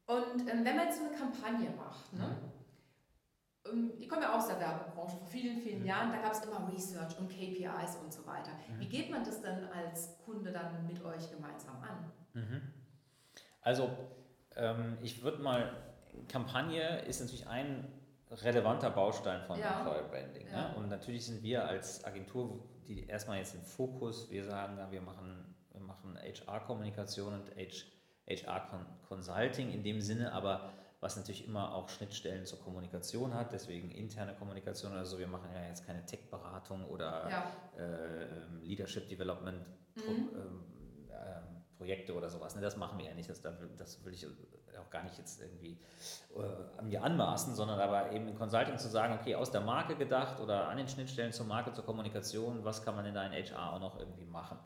[0.05, 2.27] Und ähm, wenn man jetzt so eine Kampagne macht, ne?
[2.27, 2.51] Mhm.
[3.71, 5.85] Ähm, ich komme ja aus der Werbebranche vor vielen, vielen mhm.
[5.85, 8.51] Jahren, da gab es immer Research und KPIs und so weiter.
[8.51, 8.79] Mhm.
[8.79, 12.11] Wie geht man das dann als Kunde dann mit euch gemeinsam an?
[12.33, 12.61] Mhm.
[13.61, 13.89] Also,
[14.55, 15.71] ähm, ich würde mal,
[16.27, 17.87] Kampagne ist natürlich ein
[18.31, 19.79] relevanter Baustein von ja.
[19.79, 20.45] Employer Branding.
[20.45, 20.51] Ne?
[20.51, 20.69] Ja.
[20.69, 20.75] Ne?
[20.77, 25.51] Und natürlich sind wir als Agentur, die erstmal jetzt im Fokus, wir sagen, wir machen
[25.91, 27.51] machen HR-Kommunikation und
[28.27, 34.35] HR-Consulting in dem Sinne, aber was natürlich immer auch Schnittstellen zur Kommunikation hat, deswegen interne
[34.35, 34.93] Kommunikation.
[34.93, 37.51] Also wir machen ja jetzt keine Tech-Beratung oder ja.
[37.77, 38.27] äh,
[38.63, 39.65] Leadership Development
[39.95, 40.01] mhm.
[40.01, 40.63] Pro, ähm,
[41.09, 41.41] äh,
[41.77, 42.55] Projekte oder sowas.
[42.55, 43.27] Ne, das machen wir ja nicht.
[43.29, 44.27] Das, das will ich
[44.79, 45.77] auch gar nicht jetzt irgendwie
[46.35, 50.39] äh, mir anmaßen, sondern aber eben im Consulting zu sagen, okay, aus der Marke gedacht
[50.39, 53.79] oder an den Schnittstellen zur Marke, zur Kommunikation, was kann man in deinem HR auch
[53.79, 54.57] noch irgendwie machen?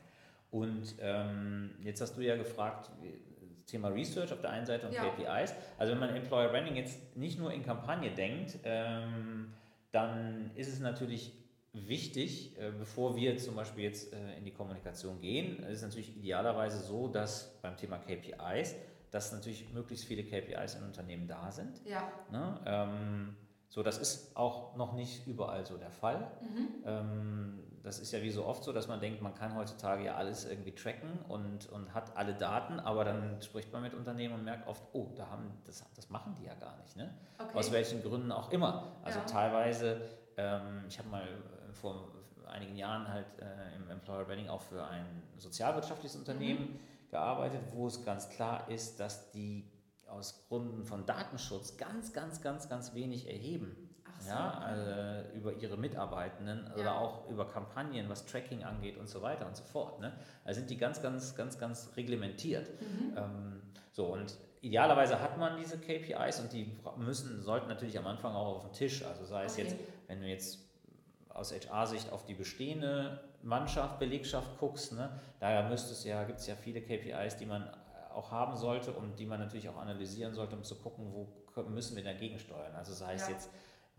[0.52, 2.90] Und ähm, jetzt hast du ja gefragt,
[3.68, 5.04] Thema Research auf der einen Seite und ja.
[5.04, 5.54] KPIs.
[5.78, 9.54] Also wenn man Employer Branding jetzt nicht nur in Kampagne denkt, ähm,
[9.92, 11.34] dann ist es natürlich
[11.74, 16.16] wichtig, äh, bevor wir zum Beispiel jetzt äh, in die Kommunikation gehen, ist es natürlich
[16.16, 18.76] idealerweise so, dass beim Thema KPIs,
[19.16, 21.82] dass natürlich möglichst viele KPIs in Unternehmen da sind.
[21.86, 22.04] Ja.
[22.32, 22.60] Ne?
[22.66, 23.36] Ähm,
[23.70, 26.32] so, das ist auch noch nicht überall so der Fall.
[26.42, 26.68] Mhm.
[26.86, 30.16] Ähm, das ist ja wie so oft so, dass man denkt, man kann heutzutage ja
[30.16, 34.44] alles irgendwie tracken und, und hat alle Daten, aber dann spricht man mit Unternehmen und
[34.44, 36.98] merkt oft, oh, da haben, das, das machen die ja gar nicht.
[36.98, 37.14] Ne?
[37.38, 37.58] Okay.
[37.58, 38.98] Aus welchen Gründen auch immer.
[39.04, 39.26] Also ja.
[39.26, 40.02] teilweise,
[40.36, 42.12] ähm, ich habe mal äh, vor
[42.48, 46.80] einigen Jahren halt äh, im Employer Branding auch für ein sozialwirtschaftliches Unternehmen mhm.
[47.16, 49.72] Gearbeitet, wo es ganz klar ist, dass die
[50.08, 53.76] aus Gründen von Datenschutz ganz, ganz, ganz, ganz wenig erheben.
[54.20, 54.30] So.
[54.30, 56.82] Ja, also über ihre Mitarbeitenden ja.
[56.82, 60.00] oder auch über Kampagnen, was Tracking angeht und so weiter und so fort.
[60.00, 60.14] Ne?
[60.44, 62.70] Also sind die ganz, ganz, ganz, ganz reglementiert.
[62.82, 63.18] Mhm.
[63.18, 68.34] Ähm, so, und idealerweise hat man diese KPIs und die müssen, sollten natürlich am Anfang
[68.34, 69.06] auch auf den Tisch.
[69.06, 69.64] Also sei es okay.
[69.64, 69.76] jetzt,
[70.08, 70.60] wenn du jetzt
[71.30, 76.48] aus HR-Sicht auf die bestehende Mannschaft, Belegschaft guckst, ne, da müsste es ja, gibt es
[76.48, 77.70] ja viele KPIs, die man
[78.14, 81.28] auch haben sollte und die man natürlich auch analysieren sollte, um zu gucken, wo
[81.70, 82.74] müssen wir dagegen steuern.
[82.76, 83.34] Also sei es ja.
[83.34, 83.50] jetzt,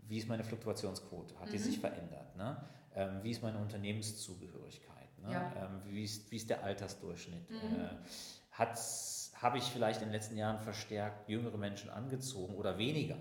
[0.07, 1.51] wie ist meine Fluktuationsquote, hat mhm.
[1.51, 2.35] die sich verändert?
[2.35, 2.57] Ne?
[2.95, 5.17] Ähm, wie ist meine Unternehmenszugehörigkeit?
[5.23, 5.31] Ne?
[5.31, 5.53] Ja.
[5.55, 7.49] Ähm, wie, ist, wie ist der Altersdurchschnitt?
[7.49, 7.79] Mhm.
[7.79, 8.65] Äh,
[9.35, 13.17] Habe ich vielleicht in den letzten Jahren verstärkt jüngere Menschen angezogen oder weniger?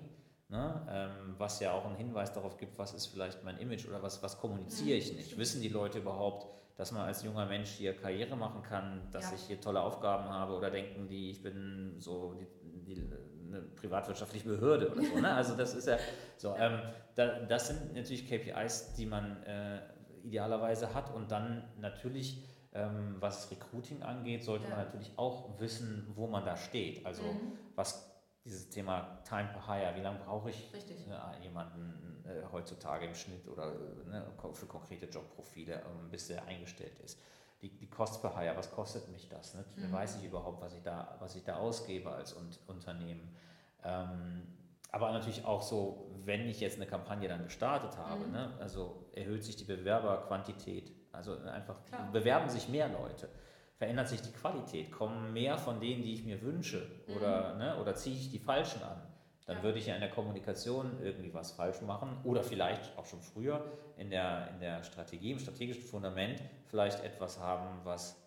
[0.49, 0.87] Ne?
[0.89, 4.23] Ähm, was ja auch einen Hinweis darauf gibt, was ist vielleicht mein Image oder was,
[4.23, 5.37] was kommuniziere ich nicht.
[5.37, 9.37] Wissen die Leute überhaupt, dass man als junger Mensch hier Karriere machen kann, dass ja.
[9.37, 12.47] ich hier tolle Aufgaben habe oder denken die, ich bin so die,
[12.85, 13.11] die,
[13.49, 15.19] eine privatwirtschaftliche Behörde oder so.
[15.19, 15.35] Ne?
[15.35, 15.99] Also das ist ja
[16.37, 16.55] so.
[16.57, 16.81] Ähm,
[17.17, 19.81] da, das sind natürlich KPIs, die man äh,
[20.23, 24.77] idealerweise hat und dann natürlich ähm, was Recruiting angeht, sollte ja.
[24.77, 27.05] man natürlich auch wissen, wo man da steht.
[27.07, 27.53] Also mhm.
[27.75, 28.16] was
[28.47, 33.47] dieses Thema Time per Hire, wie lange brauche ich äh, jemanden äh, heutzutage im Schnitt
[33.49, 33.73] oder
[34.07, 37.21] ne, für konkrete Jobprofile, ähm, bis der eingestellt ist.
[37.61, 39.55] Die, die Cost per Hire, was kostet mich das?
[39.55, 39.65] Ne?
[39.75, 39.93] Mhm.
[39.93, 43.37] Weiß ich überhaupt, was ich da, was ich da ausgebe als Un Unternehmen?
[43.83, 44.47] Ähm,
[44.93, 48.33] aber natürlich auch so, wenn ich jetzt eine Kampagne dann gestartet habe, mhm.
[48.33, 52.13] ne, also erhöht sich die Bewerberquantität, also einfach Klar.
[52.13, 53.29] bewerben sich mehr Leute
[53.77, 57.59] verändert sich die Qualität, kommen mehr von denen, die ich mir wünsche oder, mhm.
[57.59, 59.03] ne, oder ziehe ich die falschen an.
[59.45, 59.63] Dann ja.
[59.63, 63.65] würde ich ja in der Kommunikation irgendwie was falsch machen oder vielleicht auch schon früher
[63.97, 68.21] in der, in der Strategie, im strategischen Fundament vielleicht etwas haben, was,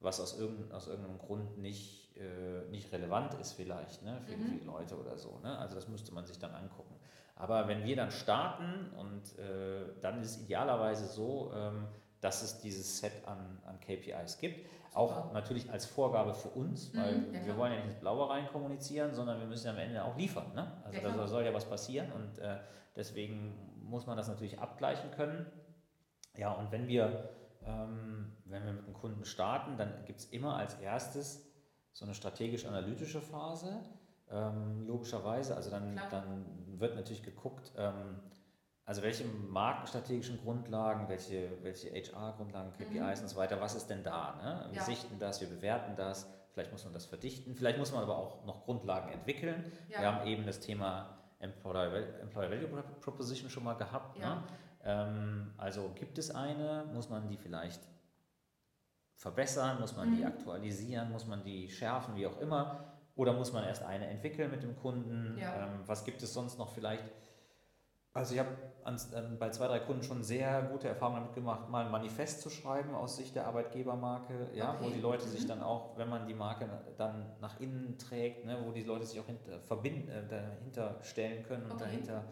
[0.00, 4.60] was aus, irgendein, aus irgendeinem Grund nicht, äh, nicht relevant ist vielleicht ne, für mhm.
[4.60, 5.38] die Leute oder so.
[5.42, 5.58] Ne?
[5.58, 6.94] Also das müsste man sich dann angucken.
[7.34, 11.86] Aber wenn wir dann starten und äh, dann ist es idealerweise so, ähm,
[12.26, 14.68] dass es dieses Set an, an KPIs gibt.
[14.94, 18.28] Auch natürlich als Vorgabe für uns, mhm, weil mhm, wir wollen ja nicht ins Blaue
[18.28, 20.52] rein kommunizieren, sondern wir müssen ja am Ende auch liefern.
[20.54, 20.72] Ne?
[20.84, 22.58] Also ja, da soll ja was passieren und äh,
[22.96, 25.46] deswegen muss man das natürlich abgleichen können.
[26.36, 27.30] Ja, und wenn wir,
[27.64, 31.46] ähm, wenn wir mit einem Kunden starten, dann gibt es immer als erstes
[31.92, 33.84] so eine strategisch-analytische Phase.
[34.28, 36.44] Ähm, logischerweise, also dann, dann
[36.80, 38.18] wird natürlich geguckt, ähm,
[38.86, 43.24] also welche markenstrategischen Grundlagen, welche, welche HR-Grundlagen, KPIs mhm.
[43.24, 44.34] und so weiter, was ist denn da?
[44.36, 44.66] Ne?
[44.70, 44.84] Wir ja.
[44.84, 48.44] sichten das, wir bewerten das, vielleicht muss man das verdichten, vielleicht muss man aber auch
[48.44, 49.72] noch Grundlagen entwickeln.
[49.88, 50.00] Ja.
[50.00, 54.18] Wir haben eben das Thema Employer, Employer Value Proposition schon mal gehabt.
[54.20, 54.36] Ja.
[54.36, 54.42] Ne?
[54.84, 57.80] Ähm, also gibt es eine, muss man die vielleicht
[59.16, 60.16] verbessern, muss man mhm.
[60.18, 64.50] die aktualisieren, muss man die schärfen, wie auch immer, oder muss man erst eine entwickeln
[64.50, 65.36] mit dem Kunden?
[65.40, 67.04] Ähm, was gibt es sonst noch vielleicht?
[68.16, 68.50] Also ich habe
[68.86, 72.50] ähm, bei zwei, drei Kunden schon sehr gute Erfahrungen damit gemacht, mal ein Manifest zu
[72.50, 74.84] schreiben aus Sicht der Arbeitgebermarke, ja, okay.
[74.84, 75.48] wo die Leute sich mhm.
[75.48, 79.20] dann auch, wenn man die Marke dann nach innen trägt, ne, wo die Leute sich
[79.20, 81.84] auch hinter, verbinden, äh, dahinter stellen können und okay.
[81.84, 82.24] dahinter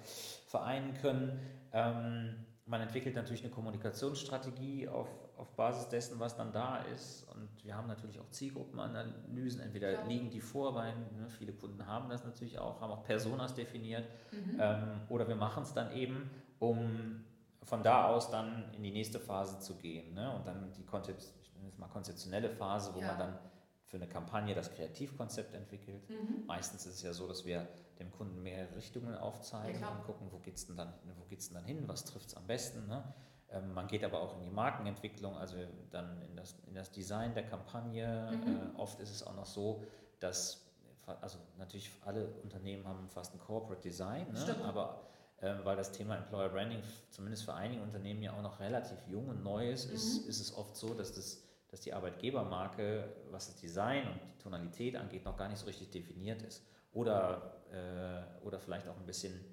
[0.47, 1.41] vereinen können.
[1.73, 7.27] Ähm, man entwickelt natürlich eine Kommunikationsstrategie auf, auf Basis dessen, was dann da ist.
[7.35, 9.61] Und wir haben natürlich auch Zielgruppenanalysen.
[9.61, 10.05] Entweder ja.
[10.05, 14.09] liegen die vor, weil ne, viele Kunden haben das natürlich auch, haben auch Personas definiert.
[14.33, 14.59] Mhm.
[14.61, 17.25] Ähm, oder wir machen es dann eben, um
[17.63, 20.15] von da aus dann in die nächste Phase zu gehen.
[20.15, 20.35] Ne?
[20.35, 21.33] Und dann die Konzept,
[21.79, 23.09] mal konzeptionelle Phase, wo ja.
[23.09, 23.39] man dann
[23.87, 26.09] für eine Kampagne das Kreativkonzept entwickelt.
[26.09, 26.47] Mhm.
[26.47, 27.69] Meistens ist es ja so, dass wir
[27.99, 31.65] dem Kunden mehrere Richtungen aufzeigen ja, und gucken, wo geht es denn, dann, denn dann
[31.65, 32.87] hin, was trifft es am besten.
[32.89, 33.05] Ne?
[33.51, 35.57] Ähm, man geht aber auch in die Markenentwicklung, also
[35.91, 38.31] dann in das, in das Design der Kampagne.
[38.33, 38.75] Mhm.
[38.77, 39.85] Äh, oft ist es auch noch so,
[40.19, 40.67] dass,
[41.07, 44.57] also natürlich alle Unternehmen haben fast ein Corporate Design, ne?
[44.65, 45.07] aber
[45.41, 49.29] äh, weil das Thema Employer Branding zumindest für einige Unternehmen ja auch noch relativ jung
[49.29, 49.97] und neu ist, mhm.
[49.97, 54.39] ist, ist es oft so, dass das dass die Arbeitgebermarke, was das Design und die
[54.41, 56.65] Tonalität angeht, noch gar nicht so richtig definiert ist.
[56.93, 59.45] Oder, äh, oder vielleicht auch ein bisschen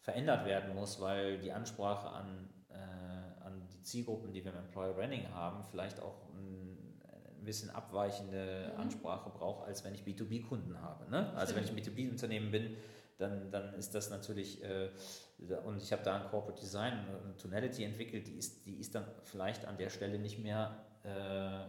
[0.00, 2.48] verändert werden muss, weil die Ansprache an,
[3.82, 6.78] Zielgruppen, die wir im Employer Branding haben, vielleicht auch ein,
[7.38, 8.80] ein bisschen abweichende mhm.
[8.80, 11.10] Ansprache brauche, als wenn ich B2B-Kunden habe.
[11.10, 11.32] Ne?
[11.34, 12.76] Also wenn ich ein B2B-Unternehmen bin,
[13.18, 14.88] dann, dann ist das natürlich, äh,
[15.64, 19.04] und ich habe da ein Corporate Design, eine Tonality entwickelt, die ist, die ist dann
[19.24, 21.66] vielleicht an der Stelle nicht mehr äh, äh,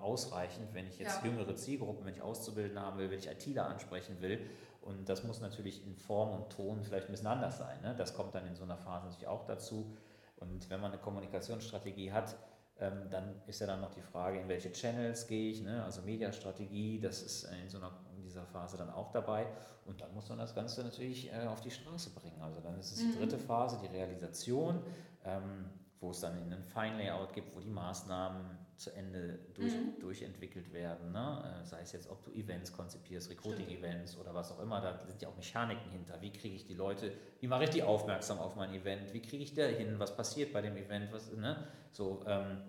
[0.00, 1.30] ausreichend, wenn ich jetzt ja.
[1.30, 4.40] jüngere Zielgruppen, wenn ich Auszubildende haben will, wenn ich ITler ansprechen will.
[4.82, 7.80] Und das muss natürlich in Form und Ton vielleicht ein bisschen anders sein.
[7.82, 7.94] Ne?
[7.96, 9.96] Das kommt dann in so einer Phase natürlich auch dazu.
[10.36, 12.36] Und wenn man eine Kommunikationsstrategie hat,
[12.78, 15.84] ähm, dann ist ja dann noch die Frage, in welche Channels gehe ich, ne?
[15.84, 19.46] also Mediastrategie, das ist in so einer in dieser Phase dann auch dabei.
[19.84, 22.40] Und dann muss man das Ganze natürlich äh, auf die Straße bringen.
[22.40, 23.18] Also dann ist es die mhm.
[23.18, 24.82] dritte Phase, die Realisation,
[25.24, 25.70] ähm,
[26.00, 30.00] wo es dann in ein Fine-Layout gibt, wo die Maßnahmen zu Ende durch, mhm.
[30.00, 31.12] durchentwickelt werden.
[31.12, 31.60] Ne?
[31.62, 35.22] Äh, sei es jetzt, ob du Events konzipierst, Recruiting-Events oder was auch immer, da sind
[35.22, 36.20] ja auch Mechaniken hinter.
[36.20, 39.42] Wie kriege ich die Leute, wie mache ich die aufmerksam auf mein Event, wie kriege
[39.42, 41.68] ich da hin, was passiert bei dem Event, was, ne?
[41.92, 42.62] so, ähm,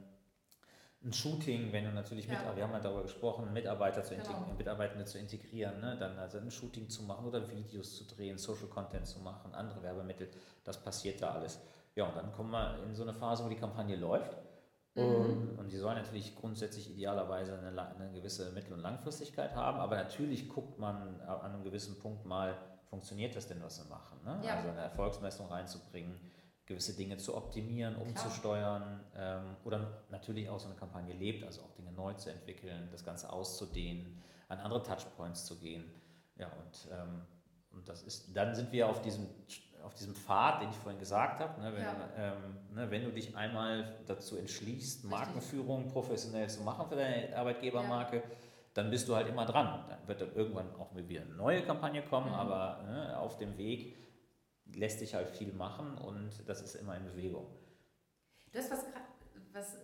[1.04, 4.54] ein Shooting, wenn du natürlich mit, wir haben ja darüber gesprochen, Mitarbeiter zu genau.
[4.58, 5.96] Mitarbeitende zu integrieren, ne?
[6.00, 9.84] dann also ein Shooting zu machen oder Videos zu drehen, Social Content zu machen, andere
[9.84, 10.30] Werbemittel,
[10.63, 11.60] das passiert da alles.
[11.96, 14.36] Ja, und dann kommen wir in so eine Phase, wo die Kampagne läuft.
[14.96, 15.35] Mhm.
[15.65, 20.47] Und die soll natürlich grundsätzlich idealerweise eine, eine gewisse Mittel- und Langfristigkeit haben, aber natürlich
[20.47, 22.56] guckt man an einem gewissen Punkt mal,
[22.88, 24.19] funktioniert das denn, was wir machen?
[24.23, 24.41] Ne?
[24.45, 24.58] Ja.
[24.58, 26.19] Also eine Erfolgsmessung reinzubringen
[26.67, 31.71] gewisse Dinge zu optimieren, umzusteuern ähm, oder natürlich auch so eine Kampagne lebt, also auch
[31.71, 35.86] Dinge neu zu entwickeln, das Ganze auszudehnen, an andere Touchpoints zu gehen.
[36.38, 37.21] Ja, und, ähm,
[37.71, 39.28] und das ist, dann sind wir auf diesem,
[39.86, 41.62] auf diesem Pfad, den ich vorhin gesagt habe.
[41.62, 42.10] Ne, wenn, ja.
[42.17, 48.17] ähm, ne, wenn du dich einmal dazu entschließt, Markenführung professionell zu machen für deine Arbeitgebermarke,
[48.17, 48.24] ja.
[48.74, 49.86] dann bist du halt immer dran.
[49.88, 52.34] Dann wird dann irgendwann auch wieder eine neue Kampagne kommen, mhm.
[52.34, 53.95] aber ne, auf dem Weg
[54.74, 57.45] lässt sich halt viel machen und das ist immer in Bewegung.
[58.52, 58.86] Du hast was,
[59.54, 59.78] was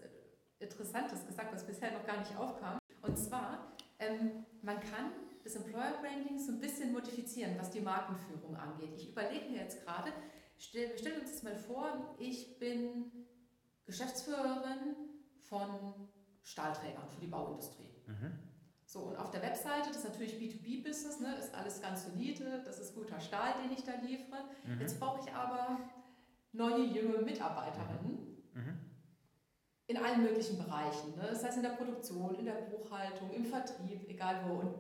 [0.60, 2.80] Interessantes gesagt, was bisher noch gar nicht aufkam.
[3.02, 5.12] Und zwar, ähm, man kann
[5.44, 8.92] das Employer Branding so ein bisschen modifizieren, was die Markenführung angeht.
[8.96, 10.12] Ich überlege mir jetzt gerade,
[10.58, 13.12] stell, stell uns das mal vor, ich bin
[13.86, 14.96] Geschäftsführerin
[15.42, 16.10] von
[16.44, 17.92] Stahlträgern für die Bauindustrie.
[18.08, 18.40] Mhm.
[18.86, 22.80] So, und auf der Webseite, das ist natürlich B2B-Business, ne, ist alles ganz solide, das
[22.80, 24.44] ist guter Stahl, den ich da liefere.
[24.66, 24.82] Mhm.
[24.82, 25.80] Jetzt brauche ich aber
[26.52, 28.62] neue, junge Mitarbeiterinnen mhm.
[28.62, 28.80] mhm.
[29.88, 31.16] in allen möglichen Bereichen.
[31.16, 31.28] Ne?
[31.30, 34.60] Das heißt in der Produktion, in der Buchhaltung, im Vertrieb, egal wo.
[34.60, 34.76] Und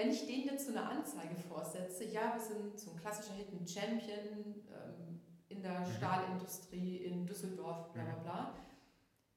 [0.00, 3.66] wenn ich denen jetzt so eine Anzeige vorsetze, ja, wir sind so ein klassischer Hidden
[3.66, 5.92] Champion ähm, in der mhm.
[5.98, 8.22] Stahlindustrie in Düsseldorf, bla bla mhm.
[8.22, 8.54] bla,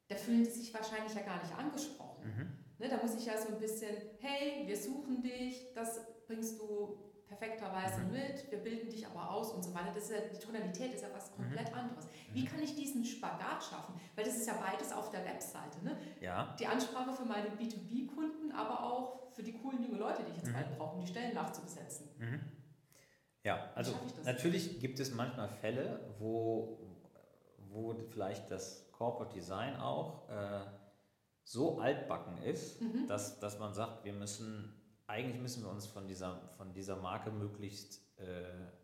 [0.07, 2.23] da fühlen die sich wahrscheinlich ja gar nicht angesprochen.
[2.23, 2.57] Mhm.
[2.79, 6.97] Ne, da muss ich ja so ein bisschen, hey, wir suchen dich, das bringst du
[7.27, 8.11] perfekterweise mhm.
[8.11, 9.91] mit, wir bilden dich aber aus und so weiter.
[9.93, 11.43] Das ist ja, die Tonalität ist ja was mhm.
[11.43, 11.77] komplett mhm.
[11.77, 12.07] anderes.
[12.31, 13.95] Wie kann ich diesen Spagat schaffen?
[14.15, 15.83] Weil das ist ja beides auf der Webseite.
[15.83, 15.97] Ne?
[16.21, 16.55] Ja.
[16.57, 20.47] Die Ansprache für meine B2B-Kunden, aber auch für die coolen jungen Leute, die ich jetzt
[20.47, 20.53] mhm.
[20.53, 22.09] bald brauche, um die Stellen nachzubesetzen.
[22.17, 22.39] Mhm.
[23.43, 23.93] Ja, also
[24.23, 26.79] natürlich gibt es manchmal Fälle, wo,
[27.69, 30.61] wo vielleicht das Corporate Design auch äh,
[31.43, 33.07] so altbacken ist, mhm.
[33.07, 34.73] dass, dass man sagt, wir müssen,
[35.07, 38.23] eigentlich müssen wir uns von dieser, von dieser Marke möglichst, äh,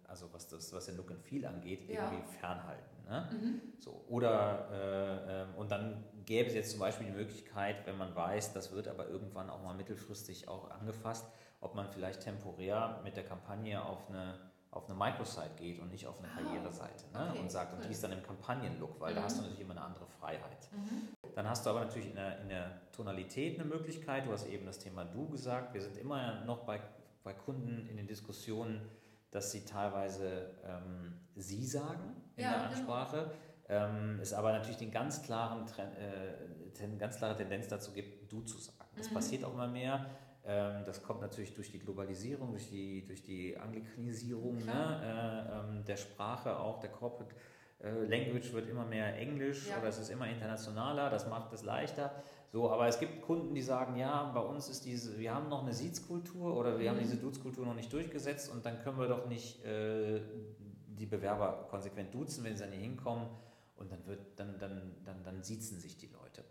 [0.03, 2.11] also was, das, was den Look and Feel angeht, ja.
[2.11, 3.03] irgendwie fernhalten.
[3.07, 3.29] Ne?
[3.31, 3.61] Mhm.
[3.79, 8.15] So, oder, äh, äh, und dann gäbe es jetzt zum Beispiel die Möglichkeit, wenn man
[8.15, 11.25] weiß, das wird aber irgendwann auch mal mittelfristig auch angefasst,
[11.61, 16.05] ob man vielleicht temporär mit der Kampagne auf eine auf eine Microsite geht und nicht
[16.05, 17.29] auf eine ah, Karriereseite ne?
[17.31, 17.77] okay, und sagt, cool.
[17.79, 19.15] und die ist dann im Kampagnenlook, weil mhm.
[19.15, 20.69] da hast du natürlich immer eine andere Freiheit.
[20.71, 21.09] Mhm.
[21.39, 24.27] Dann hast du aber natürlich in der, in der Tonalität eine Möglichkeit.
[24.27, 25.73] Du hast eben das Thema Du gesagt.
[25.73, 26.81] Wir sind immer noch bei,
[27.23, 28.81] bei Kunden in den Diskussionen,
[29.31, 32.71] dass sie teilweise ähm, Sie sagen in ja, der genau.
[32.71, 33.31] Ansprache.
[33.69, 33.85] Genau.
[33.85, 38.41] Ähm, es aber natürlich den ganz klaren äh, ten, ganz klare Tendenz dazu gibt, Du
[38.41, 38.89] zu sagen.
[38.97, 39.13] Das mhm.
[39.13, 40.07] passiert auch immer mehr.
[40.43, 45.85] Ähm, das kommt natürlich durch die Globalisierung, durch die, durch die Anglikanisierung ne, äh, ähm,
[45.85, 47.33] der Sprache, auch der Corporate
[47.81, 49.77] äh, Language wird immer mehr Englisch ja.
[49.79, 52.11] oder es ist immer internationaler, das macht es leichter.
[52.51, 55.61] So, aber es gibt Kunden, die sagen, ja, bei uns ist diese, wir haben noch
[55.61, 56.95] eine Siezkultur oder wir mhm.
[56.95, 60.19] haben diese Dutzkultur noch nicht durchgesetzt und dann können wir doch nicht äh,
[60.87, 63.27] die Bewerber konsequent duzen, wenn sie hier hinkommen
[63.77, 66.43] und dann wird, dann, dann, dann, dann siezen sich die Leute.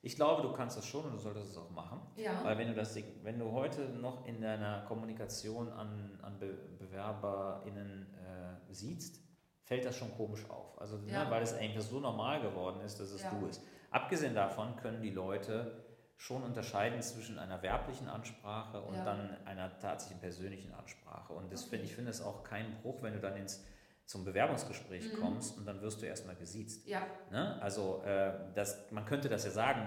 [0.00, 2.00] Ich glaube, du kannst das schon und du solltest es auch machen.
[2.16, 2.44] Ja.
[2.44, 8.06] Weil wenn du das, wenn du heute noch in deiner Kommunikation an, an Be BewerberInnen
[8.14, 9.20] äh, siehst,
[9.68, 10.80] fällt das schon komisch auf.
[10.80, 11.24] Also, ne, ja.
[11.24, 13.30] ne, weil es eigentlich so normal geworden ist, dass es ja.
[13.30, 13.62] du ist.
[13.90, 15.84] Abgesehen davon können die Leute
[16.16, 19.04] schon unterscheiden zwischen einer werblichen Ansprache und ja.
[19.04, 21.34] dann einer tatsächlichen persönlichen Ansprache.
[21.34, 21.70] Und das okay.
[21.70, 23.64] finde ich finde es auch kein Bruch, wenn du dann ins
[24.06, 25.20] zum Bewerbungsgespräch mhm.
[25.20, 26.88] kommst und dann wirst du erstmal gesiezt.
[26.88, 27.06] Ja.
[27.30, 27.60] Ne?
[27.60, 29.86] Also äh, das, man könnte das ja sagen,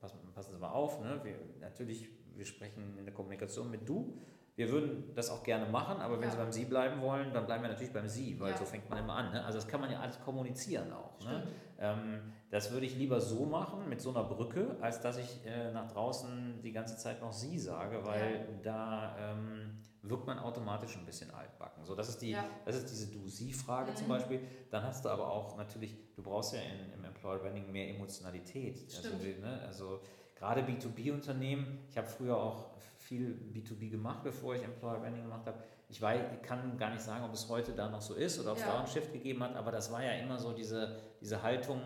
[0.00, 1.20] passen, passen Sie mal auf, ne?
[1.22, 4.18] wir, natürlich, wir sprechen in der Kommunikation mit du.
[4.54, 6.30] Wir würden das auch gerne machen, aber wenn ja.
[6.30, 8.58] Sie beim Sie bleiben wollen, dann bleiben wir natürlich beim Sie, weil ja.
[8.58, 9.32] so fängt man immer an.
[9.32, 9.42] Ne?
[9.44, 11.18] Also das kann man ja alles kommunizieren auch.
[11.24, 11.46] Ne?
[11.78, 15.72] Ähm, das würde ich lieber so machen, mit so einer Brücke, als dass ich äh,
[15.72, 18.62] nach draußen die ganze Zeit noch Sie sage, weil ja.
[18.62, 21.84] da ähm, wirkt man automatisch ein bisschen altbacken.
[21.84, 22.36] So, das, ist die,
[22.66, 23.96] das ist diese Du-Sie-Frage mhm.
[23.96, 24.40] zum Beispiel.
[24.70, 28.84] Dann hast du aber auch natürlich, du brauchst ja in, im Employer Branding mehr Emotionalität.
[28.96, 30.00] Also, ne, also
[30.34, 32.72] gerade B2B-Unternehmen, ich habe früher auch
[33.12, 35.58] viel B2B gemacht, bevor ich Employer Branding gemacht habe.
[35.90, 38.56] Ich weiß, kann gar nicht sagen, ob es heute da noch so ist oder ob
[38.56, 38.72] es ja.
[38.72, 41.82] da einen Shift gegeben hat, aber das war ja immer so diese, diese Haltung,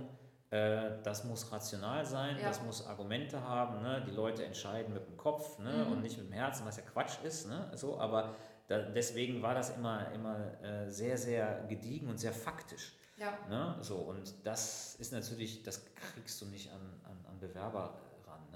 [0.50, 2.46] äh, das muss rational sein, ja.
[2.46, 4.04] das muss Argumente haben, ne?
[4.06, 5.84] die Leute entscheiden mit dem Kopf ne?
[5.84, 5.92] Mhm.
[5.92, 7.48] und nicht mit dem Herzen, was ja Quatsch ist.
[7.48, 7.72] Ne?
[7.74, 8.36] So, aber
[8.68, 12.92] da, deswegen war das immer, immer äh, sehr, sehr gediegen und sehr faktisch.
[13.16, 13.36] Ja.
[13.48, 13.76] Ne?
[13.80, 15.84] So, und das ist natürlich, das
[16.14, 17.98] kriegst du nicht an, an, an Bewerber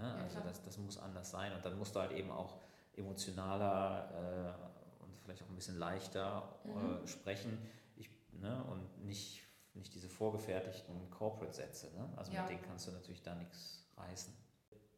[0.00, 0.14] Ne?
[0.16, 2.56] Ja, also das, das muss anders sein und dann musst du halt eben auch
[2.96, 4.56] emotionaler
[5.00, 7.06] äh, und vielleicht auch ein bisschen leichter äh, mhm.
[7.06, 7.58] sprechen
[7.96, 8.64] ich, ne?
[8.70, 9.42] und nicht,
[9.74, 11.88] nicht diese vorgefertigten Corporate-Sätze.
[11.96, 12.08] Ne?
[12.16, 12.42] Also ja.
[12.42, 14.32] mit denen kannst du natürlich da nichts reißen.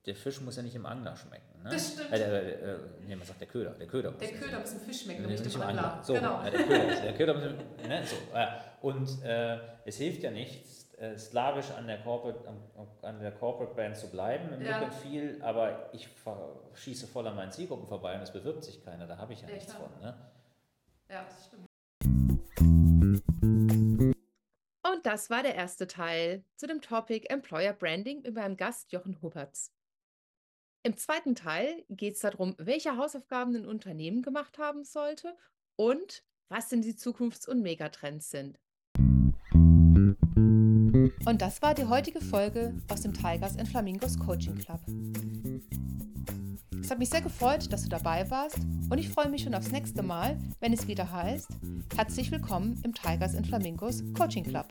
[0.07, 1.63] Der Fisch muss ja nicht im Angler schmecken.
[1.63, 1.71] Ne?
[1.71, 2.13] Das stimmt.
[2.13, 3.71] Äh, äh, nee, man sagt der Köder.
[3.71, 5.93] Der Köder muss, der Köder muss im Fisch schmecken, nicht, nicht im Angler.
[5.93, 6.05] Angler.
[6.05, 6.43] So, genau.
[6.43, 7.43] der Köder, der Köder muss,
[7.87, 8.05] ne?
[8.05, 8.47] so, äh,
[8.81, 12.49] Und äh, es hilft ja nichts, äh, slawisch an der, Corporate,
[13.03, 14.79] an der Corporate Brand zu bleiben im ja.
[14.79, 16.09] Look and Feel, aber ich
[16.75, 19.49] schieße voll an meinen Zielgruppen vorbei und es bewirbt sich keiner, da habe ich ja,
[19.49, 19.91] ja nichts klar.
[19.91, 20.01] von.
[20.01, 20.17] Ne?
[21.11, 21.67] Ja, das stimmt.
[24.85, 29.21] Und das war der erste Teil zu dem Topic Employer Branding mit meinem Gast Jochen
[29.21, 29.73] Huberts.
[30.85, 35.37] Im zweiten Teil geht es darum, welche Hausaufgaben ein Unternehmen gemacht haben sollte
[35.75, 38.61] und was denn die Zukunfts- und Megatrends sind.
[41.25, 44.81] Und das war die heutige Folge aus dem Tigers and Flamingos Coaching Club.
[46.81, 48.59] Es hat mich sehr gefreut, dass du dabei warst
[48.91, 51.49] und ich freue mich schon aufs nächste Mal, wenn es wieder heißt,
[51.97, 54.67] herzlich willkommen im Tigers and Flamingos Coaching Club.